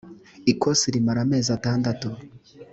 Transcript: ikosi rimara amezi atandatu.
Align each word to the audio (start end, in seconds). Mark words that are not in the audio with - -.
ikosi 0.51 0.85
rimara 0.93 1.19
amezi 1.25 1.49
atandatu. 1.57 2.07